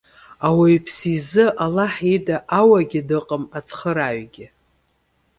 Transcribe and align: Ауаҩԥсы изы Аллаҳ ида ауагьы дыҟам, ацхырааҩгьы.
Ауаҩԥсы 0.47 1.09
изы 1.17 1.45
Аллаҳ 1.63 1.93
ида 2.13 2.37
ауагьы 2.59 3.01
дыҟам, 3.07 3.43
ацхырааҩгьы. 3.57 4.47